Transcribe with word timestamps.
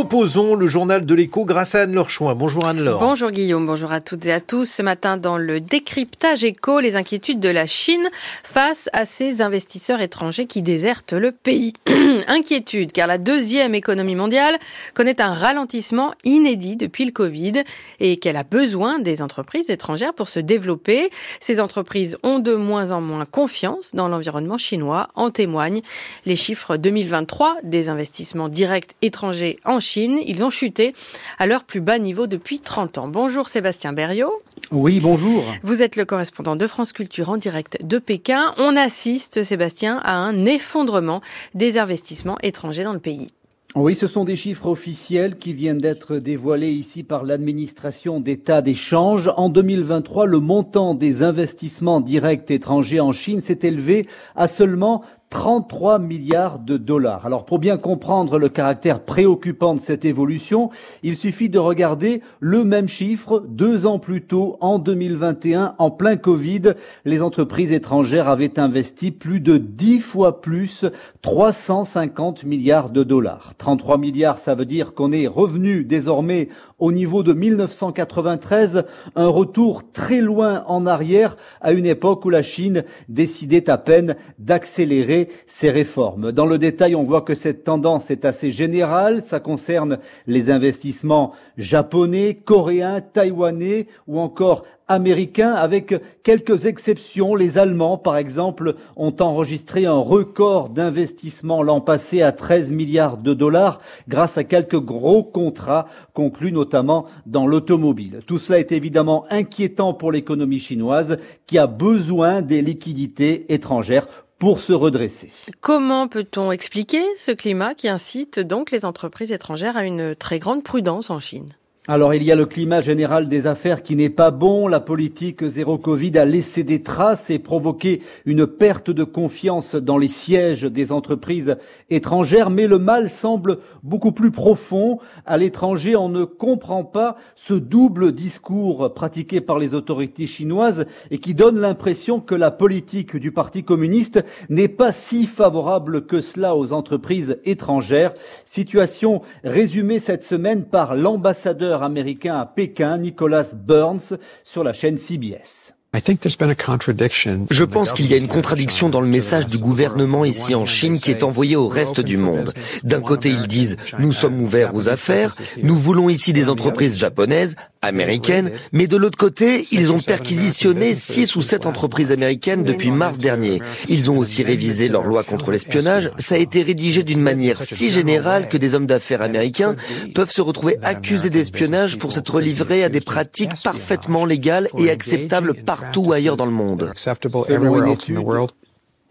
proposons 0.00 0.54
le 0.54 0.66
journal 0.66 1.04
de 1.04 1.14
l'écho 1.14 1.44
grâce 1.44 1.74
à 1.74 1.82
Anne-Laure. 1.82 2.08
Bonjour 2.34 2.66
Anne-Laure. 2.66 3.00
Bonjour 3.00 3.30
Guillaume, 3.30 3.66
bonjour 3.66 3.92
à 3.92 4.00
toutes 4.00 4.24
et 4.24 4.32
à 4.32 4.40
tous. 4.40 4.64
Ce 4.64 4.80
matin, 4.80 5.18
dans 5.18 5.36
le 5.36 5.60
décryptage 5.60 6.42
écho, 6.42 6.80
les 6.80 6.96
inquiétudes 6.96 7.38
de 7.38 7.50
la 7.50 7.66
Chine 7.66 8.08
face 8.42 8.88
à 8.94 9.04
ces 9.04 9.42
investisseurs 9.42 10.00
étrangers 10.00 10.46
qui 10.46 10.62
désertent 10.62 11.12
le 11.12 11.32
pays. 11.32 11.74
Inquiétude, 12.28 12.92
car 12.92 13.08
la 13.08 13.18
deuxième 13.18 13.74
économie 13.74 14.14
mondiale 14.14 14.58
connaît 14.94 15.20
un 15.20 15.34
ralentissement 15.34 16.14
inédit 16.24 16.76
depuis 16.76 17.04
le 17.04 17.12
Covid 17.12 17.62
et 18.00 18.16
qu'elle 18.16 18.38
a 18.38 18.42
besoin 18.42 19.00
des 19.00 19.20
entreprises 19.20 19.68
étrangères 19.68 20.14
pour 20.14 20.30
se 20.30 20.40
développer. 20.40 21.10
Ces 21.40 21.60
entreprises 21.60 22.16
ont 22.22 22.38
de 22.38 22.54
moins 22.54 22.90
en 22.90 23.02
moins 23.02 23.26
confiance 23.26 23.94
dans 23.94 24.08
l'environnement 24.08 24.56
chinois, 24.56 25.10
en 25.14 25.30
témoignent 25.30 25.82
les 26.24 26.36
chiffres 26.36 26.78
2023 26.78 27.58
des 27.64 27.90
investissements 27.90 28.48
directs 28.48 28.92
étrangers 29.02 29.58
en 29.66 29.78
Chine. 29.78 29.89
Ils 29.96 30.44
ont 30.44 30.50
chuté 30.50 30.94
à 31.38 31.46
leur 31.46 31.64
plus 31.64 31.80
bas 31.80 31.98
niveau 31.98 32.26
depuis 32.26 32.60
30 32.60 32.98
ans. 32.98 33.08
Bonjour 33.08 33.48
Sébastien 33.48 33.92
Berriot. 33.92 34.42
Oui, 34.70 35.00
bonjour. 35.00 35.42
Vous 35.62 35.82
êtes 35.82 35.96
le 35.96 36.04
correspondant 36.04 36.54
de 36.54 36.66
France 36.66 36.92
Culture 36.92 37.30
en 37.30 37.36
direct 37.36 37.84
de 37.84 37.98
Pékin. 37.98 38.52
On 38.58 38.76
assiste, 38.76 39.42
Sébastien, 39.42 40.00
à 40.04 40.14
un 40.14 40.44
effondrement 40.44 41.22
des 41.54 41.78
investissements 41.78 42.38
étrangers 42.42 42.84
dans 42.84 42.92
le 42.92 43.00
pays. 43.00 43.32
Oui, 43.76 43.94
ce 43.94 44.08
sont 44.08 44.24
des 44.24 44.34
chiffres 44.34 44.66
officiels 44.66 45.38
qui 45.38 45.52
viennent 45.52 45.78
d'être 45.78 46.16
dévoilés 46.16 46.72
ici 46.72 47.04
par 47.04 47.22
l'administration 47.22 48.18
d'État 48.18 48.62
d'échange. 48.62 49.30
En 49.36 49.48
2023, 49.48 50.26
le 50.26 50.40
montant 50.40 50.94
des 50.94 51.22
investissements 51.22 52.00
directs 52.00 52.50
étrangers 52.50 52.98
en 52.98 53.12
Chine 53.12 53.40
s'est 53.40 53.60
élevé 53.62 54.08
à 54.34 54.48
seulement 54.48 55.02
33 55.30 56.00
milliards 56.00 56.58
de 56.58 56.76
dollars. 56.76 57.24
Alors 57.24 57.44
pour 57.44 57.60
bien 57.60 57.76
comprendre 57.76 58.36
le 58.36 58.48
caractère 58.48 59.00
préoccupant 59.00 59.76
de 59.76 59.80
cette 59.80 60.04
évolution, 60.04 60.70
il 61.04 61.16
suffit 61.16 61.48
de 61.48 61.58
regarder 61.58 62.20
le 62.40 62.64
même 62.64 62.88
chiffre 62.88 63.44
deux 63.48 63.86
ans 63.86 64.00
plus 64.00 64.22
tôt, 64.22 64.58
en 64.60 64.80
2021, 64.80 65.76
en 65.78 65.90
plein 65.92 66.16
Covid. 66.16 66.74
Les 67.04 67.22
entreprises 67.22 67.70
étrangères 67.70 68.28
avaient 68.28 68.58
investi 68.58 69.12
plus 69.12 69.38
de 69.38 69.56
dix 69.56 70.00
fois 70.00 70.40
plus, 70.40 70.84
350 71.22 72.42
milliards 72.42 72.90
de 72.90 73.04
dollars. 73.04 73.54
33 73.56 73.98
milliards, 73.98 74.38
ça 74.38 74.56
veut 74.56 74.66
dire 74.66 74.94
qu'on 74.94 75.12
est 75.12 75.28
revenu 75.28 75.84
désormais 75.84 76.48
au 76.80 76.92
niveau 76.92 77.22
de 77.22 77.34
1993, 77.34 78.84
un 79.14 79.28
retour 79.28 79.82
très 79.92 80.20
loin 80.20 80.64
en 80.66 80.86
arrière 80.86 81.36
à 81.60 81.72
une 81.72 81.86
époque 81.86 82.24
où 82.24 82.30
la 82.30 82.42
Chine 82.42 82.84
décidait 83.08 83.68
à 83.70 83.78
peine 83.78 84.16
d'accélérer 84.38 85.19
ses 85.46 85.70
réformes. 85.70 86.32
Dans 86.32 86.46
le 86.46 86.58
détail, 86.58 86.94
on 86.94 87.04
voit 87.04 87.22
que 87.22 87.34
cette 87.34 87.64
tendance 87.64 88.10
est 88.10 88.24
assez 88.24 88.50
générale. 88.50 89.22
Ça 89.22 89.40
concerne 89.40 89.98
les 90.26 90.50
investissements 90.50 91.32
japonais, 91.56 92.34
coréens, 92.34 93.00
taïwanais 93.00 93.86
ou 94.06 94.18
encore 94.18 94.64
américains, 94.90 95.52
avec 95.52 95.94
quelques 96.24 96.66
exceptions. 96.66 97.36
Les 97.36 97.58
Allemands, 97.58 97.96
par 97.96 98.16
exemple, 98.16 98.74
ont 98.96 99.14
enregistré 99.20 99.86
un 99.86 99.94
record 99.98 100.68
d'investissement 100.68 101.62
l'an 101.62 101.80
passé 101.80 102.22
à 102.22 102.32
13 102.32 102.72
milliards 102.72 103.16
de 103.16 103.32
dollars 103.32 103.80
grâce 104.08 104.36
à 104.36 104.44
quelques 104.44 104.80
gros 104.80 105.22
contrats 105.22 105.86
conclus 106.12 106.52
notamment 106.52 107.06
dans 107.24 107.46
l'automobile. 107.46 108.20
Tout 108.26 108.38
cela 108.38 108.58
est 108.58 108.72
évidemment 108.72 109.26
inquiétant 109.30 109.94
pour 109.94 110.10
l'économie 110.10 110.58
chinoise 110.58 111.18
qui 111.46 111.56
a 111.56 111.68
besoin 111.68 112.42
des 112.42 112.60
liquidités 112.60 113.52
étrangères 113.54 114.08
pour 114.40 114.60
se 114.60 114.72
redresser. 114.72 115.30
Comment 115.60 116.08
peut-on 116.08 116.50
expliquer 116.50 117.02
ce 117.16 117.30
climat 117.30 117.74
qui 117.74 117.88
incite 117.88 118.40
donc 118.40 118.72
les 118.72 118.84
entreprises 118.84 119.30
étrangères 119.30 119.76
à 119.76 119.84
une 119.84 120.16
très 120.16 120.40
grande 120.40 120.64
prudence 120.64 121.10
en 121.10 121.20
Chine? 121.20 121.50
Alors 121.90 122.14
il 122.14 122.22
y 122.22 122.30
a 122.30 122.36
le 122.36 122.46
climat 122.46 122.80
général 122.80 123.28
des 123.28 123.48
affaires 123.48 123.82
qui 123.82 123.96
n'est 123.96 124.10
pas 124.10 124.30
bon. 124.30 124.68
La 124.68 124.78
politique 124.78 125.44
zéro 125.44 125.76
Covid 125.76 126.16
a 126.18 126.24
laissé 126.24 126.62
des 126.62 126.84
traces 126.84 127.30
et 127.30 127.40
provoqué 127.40 128.00
une 128.26 128.46
perte 128.46 128.92
de 128.92 129.02
confiance 129.02 129.74
dans 129.74 129.98
les 129.98 130.06
sièges 130.06 130.62
des 130.62 130.92
entreprises 130.92 131.56
étrangères. 131.88 132.48
Mais 132.48 132.68
le 132.68 132.78
mal 132.78 133.10
semble 133.10 133.58
beaucoup 133.82 134.12
plus 134.12 134.30
profond. 134.30 135.00
À 135.26 135.36
l'étranger, 135.36 135.96
on 135.96 136.08
ne 136.08 136.22
comprend 136.22 136.84
pas 136.84 137.16
ce 137.34 137.54
double 137.54 138.12
discours 138.12 138.94
pratiqué 138.94 139.40
par 139.40 139.58
les 139.58 139.74
autorités 139.74 140.28
chinoises 140.28 140.86
et 141.10 141.18
qui 141.18 141.34
donne 141.34 141.58
l'impression 141.58 142.20
que 142.20 142.36
la 142.36 142.52
politique 142.52 143.16
du 143.16 143.32
Parti 143.32 143.64
communiste 143.64 144.24
n'est 144.48 144.68
pas 144.68 144.92
si 144.92 145.26
favorable 145.26 146.06
que 146.06 146.20
cela 146.20 146.54
aux 146.54 146.72
entreprises 146.72 147.40
étrangères. 147.44 148.14
Situation 148.44 149.22
résumée 149.42 149.98
cette 149.98 150.22
semaine 150.22 150.62
par 150.62 150.94
l'ambassadeur 150.94 151.79
américain 151.82 152.38
à 152.38 152.46
Pékin, 152.46 152.98
Nicholas 152.98 153.52
Burns, 153.54 154.18
sur 154.44 154.64
la 154.64 154.72
chaîne 154.72 154.98
CBS. 154.98 155.74
Je 155.92 157.64
pense 157.64 157.92
qu'il 157.92 158.06
y 158.06 158.14
a 158.14 158.16
une 158.16 158.28
contradiction 158.28 158.88
dans 158.90 159.00
le 159.00 159.08
message 159.08 159.46
du 159.46 159.58
gouvernement 159.58 160.24
ici 160.24 160.54
en 160.54 160.64
Chine 160.64 161.00
qui 161.00 161.10
est 161.10 161.24
envoyé 161.24 161.56
au 161.56 161.66
reste 161.66 162.00
du 162.00 162.16
monde. 162.16 162.54
D'un 162.84 163.00
côté, 163.00 163.30
ils 163.30 163.48
disent⁇ 163.48 163.76
Nous 163.98 164.12
sommes 164.12 164.40
ouverts 164.40 164.74
aux 164.76 164.88
affaires, 164.88 165.34
nous 165.64 165.74
voulons 165.74 166.08
ici 166.08 166.32
des 166.32 166.48
entreprises 166.48 166.96
japonaises, 166.96 167.56
américaines, 167.82 168.52
mais 168.72 168.86
de 168.86 168.96
l'autre 168.96 169.18
côté, 169.18 169.66
ils 169.72 169.90
ont 169.90 170.00
perquisitionné 170.00 170.94
six 170.94 171.34
ou 171.34 171.42
sept 171.42 171.66
entreprises 171.66 172.12
américaines 172.12 172.62
depuis 172.62 172.90
mars 172.90 173.18
dernier. 173.18 173.60
Ils 173.88 174.10
ont 174.10 174.18
aussi 174.18 174.42
révisé 174.44 174.88
leur 174.88 175.04
loi 175.04 175.24
contre 175.24 175.50
l'espionnage. 175.50 176.10
Ça 176.18 176.36
a 176.36 176.38
été 176.38 176.62
rédigé 176.62 177.02
d'une 177.02 177.22
manière 177.22 177.60
si 177.60 177.90
générale 177.90 178.48
que 178.48 178.58
des 178.58 178.74
hommes 178.74 178.86
d'affaires 178.86 179.22
américains 179.22 179.74
peuvent 180.14 180.30
se 180.30 180.42
retrouver 180.42 180.76
accusés 180.82 181.30
d'espionnage 181.30 181.98
pour 181.98 182.12
s'être 182.12 182.40
livrés 182.40 182.84
à 182.84 182.88
des 182.88 183.00
pratiques 183.00 183.60
parfaitement 183.64 184.24
légales 184.24 184.68
et 184.78 184.90
acceptables 184.90 185.54
par 185.54 185.79
partout 185.80 186.12
ailleurs 186.12 186.36
dans 186.36 186.46
le 186.46 186.52
monde. 186.52 186.92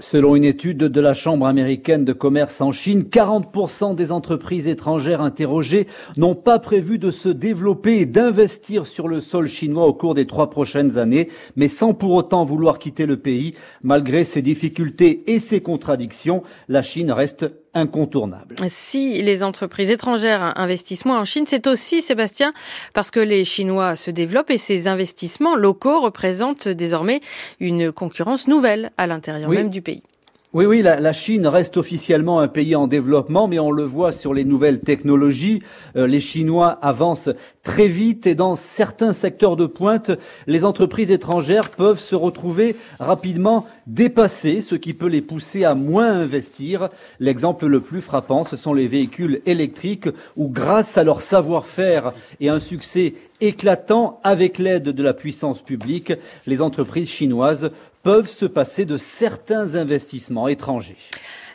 Selon 0.02 0.38
une 0.38 0.46
étude 0.46 0.78
de 0.78 1.02
la 1.02 1.14
Chambre 1.14 1.46
américaine 1.46 2.06
de 2.06 2.14
commerce 2.14 2.62
en 2.62 2.72
Chine, 2.72 3.02
40% 3.02 3.96
des 3.96 4.14
entreprises 4.14 4.66
étrangères 4.66 5.20
interrogées 5.20 5.88
n'ont 6.16 6.36
pas 6.36 6.58
prévu 6.58 7.00
de 7.00 7.12
se 7.12 7.28
développer 7.28 8.00
et 8.00 8.06
d'investir 8.06 8.88
sur 8.88 9.10
le 9.10 9.20
sol 9.20 9.50
chinois 9.50 9.86
au 9.86 9.94
cours 9.94 10.14
des 10.14 10.26
trois 10.26 10.50
prochaines 10.50 10.98
années, 10.98 11.28
mais 11.58 11.68
sans 11.68 11.94
pour 11.94 12.14
autant 12.14 12.46
vouloir 12.46 12.80
quitter 12.80 13.06
le 13.06 13.18
pays. 13.18 13.56
Malgré 13.84 14.24
ses 14.24 14.42
difficultés 14.42 15.34
et 15.34 15.40
ses 15.40 15.60
contradictions, 15.60 16.44
la 16.70 16.82
Chine 16.82 17.12
reste 17.12 17.52
incontournable. 17.74 18.56
Si 18.70 19.22
les 19.22 19.44
entreprises 19.44 19.90
étrangères 19.92 20.54
investissent 20.58 21.06
moins 21.06 21.20
en 21.20 21.26
Chine, 21.26 21.46
c'est 21.48 21.68
aussi, 21.68 22.02
Sébastien, 22.02 22.54
parce 22.94 23.12
que 23.12 23.20
les 23.20 23.46
Chinois 23.46 23.96
se 23.96 24.12
développent 24.12 24.52
et 24.52 24.58
ces 24.58 24.88
investissements 24.88 25.56
locaux 25.56 26.02
représentent 26.02 26.68
désormais 26.68 27.22
une 27.60 27.92
concurrence 27.92 28.48
nouvelle 28.48 28.92
à 28.98 29.08
l'intérieur 29.08 29.50
même 29.50 29.70
du 29.70 29.82
pays. 29.82 30.04
Oui, 30.52 30.66
oui, 30.66 30.82
la, 30.82 31.14
Chine 31.14 31.46
reste 31.46 31.78
officiellement 31.78 32.40
un 32.40 32.48
pays 32.48 32.76
en 32.76 32.88
développement, 32.88 33.48
mais 33.48 33.60
on 33.60 33.70
le 33.70 33.84
voit 33.84 34.12
sur 34.12 34.34
les 34.34 34.46
nouvelles 34.46 34.80
technologies. 34.80 35.62
Euh, 35.96 36.08
les 36.08 36.20
Chinois 36.20 36.80
avancent 36.82 37.30
très 37.62 37.88
vite 37.88 38.26
et 38.26 38.34
dans 38.34 38.56
certains 38.56 39.14
secteurs 39.14 39.56
de 39.56 39.68
pointe, 39.68 40.10
les 40.48 40.66
entreprises 40.66 41.12
étrangères 41.12 41.70
peuvent 41.70 42.00
se 42.00 42.16
retrouver 42.16 42.76
rapidement 43.00 43.68
dépassées, 43.86 44.62
ce 44.62 44.74
qui 44.74 44.96
peut 44.96 45.06
les 45.06 45.22
pousser 45.22 45.66
à 45.66 45.76
moins 45.76 46.12
investir. 46.12 46.90
L'exemple 47.20 47.68
le 47.68 47.80
plus 47.80 48.02
frappant, 48.02 48.44
ce 48.44 48.56
sont 48.56 48.74
les 48.74 48.88
véhicules 48.88 49.44
électriques 49.46 50.10
où, 50.36 50.50
grâce 50.50 50.98
à 50.98 51.04
leur 51.04 51.22
savoir-faire 51.22 52.14
et 52.40 52.50
un 52.50 52.60
succès 52.60 53.14
éclatant 53.42 54.20
avec 54.24 54.58
l'aide 54.58 54.84
de 54.84 55.04
la 55.04 55.14
puissance 55.14 55.62
publique, 55.62 56.14
les 56.46 56.62
entreprises 56.62 57.10
chinoises 57.10 57.72
peuvent 58.04 58.30
se 58.30 58.46
passer 58.46 58.86
de 58.86 58.98
certains 58.98 59.76
investissements 59.76 60.48
étrangers. 60.48 60.98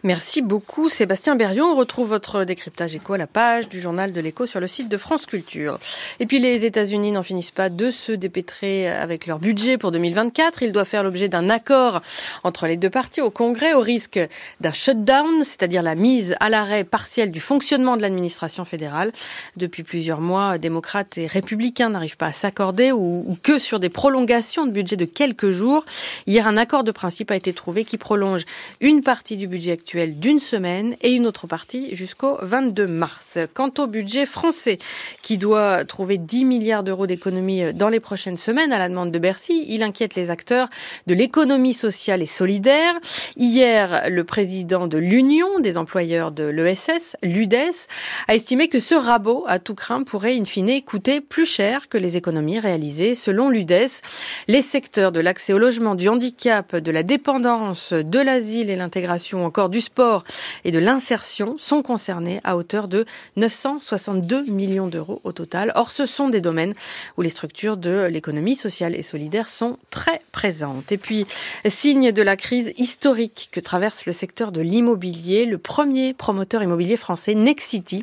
Merci 0.07 0.43
beaucoup 0.43 0.91
Sébastien 0.91 1.35
Berriot. 1.35 1.65
On 1.65 1.77
retrouve 1.77 2.11
votre 2.11 2.45
décryptage 2.45 2.95
éco 2.95 3.15
à 3.15 3.17
la 3.17 3.27
page 3.27 3.71
du 3.71 3.81
journal 3.81 4.13
de 4.13 4.21
l'écho 4.21 4.47
sur 4.47 4.61
le 4.61 4.67
site 4.67 4.91
de 4.91 4.99
France 4.99 5.25
Culture. 5.25 5.79
Et 6.21 6.27
puis 6.27 6.41
les 6.41 6.67
États-Unis 6.67 7.11
n'en 7.11 7.23
finissent 7.23 7.51
pas 7.51 7.71
de 7.71 7.91
se 7.91 8.13
dépêtrer 8.13 8.87
avec 8.87 9.27
leur 9.27 9.39
budget 9.39 9.79
pour 9.79 9.93
2024. 9.93 10.63
Il 10.63 10.73
doit 10.73 10.85
faire 10.85 11.05
l'objet 11.05 11.31
d'un 11.31 11.49
accord 11.49 12.03
entre 12.43 12.67
les 12.67 12.77
deux 12.77 12.91
parties 12.91 13.23
au 13.23 13.31
Congrès 13.31 13.73
au 13.73 13.81
risque 13.81 14.21
d'un 14.61 14.73
shutdown, 14.73 15.43
c'est-à-dire 15.43 15.83
la 15.83 15.95
mise 15.95 16.37
à 16.39 16.51
l'arrêt 16.51 16.85
partiel 16.85 17.31
du 17.31 17.41
fonctionnement 17.41 17.97
de 17.97 18.03
l'administration 18.03 18.67
fédérale. 18.67 19.11
Depuis 19.57 19.85
plusieurs 19.85 20.21
mois, 20.21 20.59
démocrates 20.59 21.17
et 21.17 21.27
républicains 21.27 21.89
n'arrivent 21.89 22.19
pas 22.19 22.27
à 22.27 22.33
s'accorder 22.35 22.93
ou, 22.93 23.39
que 23.43 23.59
sur 23.59 23.81
des 23.81 23.89
prolongations 23.89 24.67
de 24.67 24.71
budget 24.71 24.97
de 24.97 25.07
quelques 25.07 25.51
jours. 25.51 25.87
Hier, 26.27 26.47
un 26.47 26.59
accord 26.59 26.85
de 26.85 26.93
principe 26.93 27.31
a 27.31 27.37
été 27.37 27.55
trouvé 27.55 27.85
qui 27.85 27.97
prolonge 27.97 28.45
une 28.83 29.03
partie 29.03 29.39
du 29.39 29.47
budget 29.47 29.73
actuel 29.73 29.94
d'une 29.95 30.41
semaine 30.41 30.97
et 31.01 31.13
une 31.13 31.27
autre 31.27 31.47
partie 31.47 31.95
jusqu'au 31.95 32.39
22 32.43 32.87
mars. 32.87 33.39
Quant 33.55 33.73
au 33.79 33.87
budget 33.87 34.27
français, 34.27 34.79
qui 35.23 35.39
doit 35.39 35.85
trouver 35.85 36.19
10 36.19 36.45
milliards 36.45 36.83
d'euros 36.83 37.07
d'économies 37.07 37.73
dans 37.73 37.89
les 37.89 38.01
prochaines 38.01 38.37
semaines 38.37 38.73
à 38.73 38.79
la 38.79 38.89
demande 38.89 39.13
de 39.13 39.19
Bercy, 39.19 39.65
il 39.69 39.83
inquiète 39.83 40.15
les 40.15 40.31
acteurs 40.31 40.69
de 41.07 41.15
l'économie 41.15 41.75
sociale 41.75 42.23
et 42.23 42.27
solidaire. 42.27 42.95
Hier, 43.37 44.11
le 44.11 44.25
président 44.25 44.87
de 44.87 44.99
l'Union 44.99 45.61
des 45.61 45.79
employeurs 45.79 46.33
de 46.33 46.45
l'ESS, 46.45 47.17
l'UDES, 47.23 47.87
a 48.29 48.35
estimé 48.35 48.69
que 48.69 48.81
ce 48.81 48.95
rabot 48.95 49.45
à 49.47 49.59
tout 49.59 49.75
craint 49.75 50.03
pourrait 50.03 50.37
in 50.37 50.45
fine 50.45 50.83
coûter 50.83 51.21
plus 51.21 51.47
cher 51.47 51.89
que 51.89 51.99
les 51.99 52.17
économies 52.17 52.59
réalisées. 52.59 53.15
Selon 53.15 53.49
l'UDES, 53.49 54.03
les 54.49 54.63
secteurs 54.63 55.13
de 55.13 55.21
l'accès 55.21 55.53
au 55.53 55.59
logement, 55.59 55.95
du 55.95 56.09
handicap, 56.09 56.75
de 56.77 56.91
la 56.91 57.03
dépendance, 57.03 57.93
de 57.93 58.19
l'asile 58.19 58.71
et 58.71 58.77
l'intégration, 58.77 59.45
encore 59.45 59.69
du 59.69 59.81
sport 59.85 60.25
et 60.65 60.73
de 60.73 60.79
l'insertion 60.79 61.57
sont 61.59 61.83
concernés 61.83 62.41
à 62.43 62.57
hauteur 62.57 62.89
de 62.89 63.05
962 63.37 64.45
millions 64.47 64.89
d'euros 64.89 65.21
au 65.25 65.33
total. 65.33 65.73
Or, 65.77 65.91
ce 65.91 66.07
sont 66.07 66.29
des 66.29 66.41
domaines 66.41 66.75
où 67.17 67.23
les 67.23 67.29
structures 67.29 67.77
de 67.77 68.07
l'économie 68.11 68.57
sociale 68.57 68.95
et 68.95 69.03
solidaire 69.03 69.49
sont 69.49 69.79
très 69.91 70.21
présentes. 70.33 70.91
Et 70.93 70.99
puis, 70.99 71.27
signe 71.67 72.13
de 72.13 72.23
la 72.23 72.37
crise 72.37 72.73
historique 72.77 73.49
que 73.53 73.61
traverse 73.61 74.07
le 74.07 74.13
secteur 74.13 74.53
de 74.53 74.61
l'immobilier, 74.61 75.47
le 75.47 75.59
premier 75.59 76.15
promoteur 76.15 76.63
immobilier 76.63 76.97
français, 76.97 77.35
Nexity, 77.35 78.03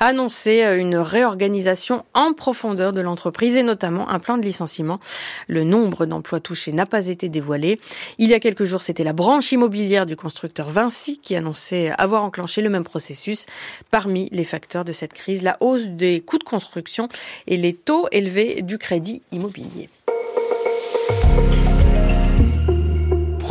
a 0.00 0.06
annoncé 0.06 0.62
une 0.78 0.96
réorganisation 0.96 2.04
en 2.14 2.32
profondeur 2.32 2.92
de 2.92 3.00
l'entreprise 3.00 3.56
et 3.56 3.62
notamment 3.62 4.08
un 4.08 4.18
plan 4.18 4.38
de 4.38 4.42
licenciement. 4.42 4.98
Le 5.46 5.64
nombre 5.64 6.06
d'emplois 6.06 6.40
touchés 6.40 6.72
n'a 6.72 6.86
pas 6.86 7.06
été 7.08 7.28
dévoilé. 7.28 7.80
Il 8.18 8.28
y 8.28 8.34
a 8.34 8.40
quelques 8.40 8.64
jours, 8.64 8.82
c'était 8.82 9.04
la 9.04 9.12
branche 9.12 9.52
immobilière 9.52 10.06
du 10.06 10.16
constructeur 10.16 10.68
Vinci 10.68 11.07
qui 11.16 11.34
annonçait 11.34 11.90
avoir 11.96 12.22
enclenché 12.24 12.60
le 12.60 12.68
même 12.68 12.84
processus. 12.84 13.46
Parmi 13.90 14.28
les 14.30 14.44
facteurs 14.44 14.84
de 14.84 14.92
cette 14.92 15.14
crise, 15.14 15.42
la 15.42 15.56
hausse 15.60 15.86
des 15.86 16.20
coûts 16.20 16.38
de 16.38 16.44
construction 16.44 17.08
et 17.46 17.56
les 17.56 17.72
taux 17.72 18.06
élevés 18.12 18.62
du 18.62 18.76
crédit 18.76 19.22
immobilier. 19.32 19.88